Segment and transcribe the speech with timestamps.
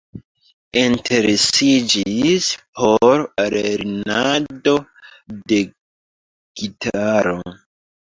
[0.83, 2.49] Interesiĝis
[2.81, 4.77] por lernado
[5.55, 7.41] de gitaro.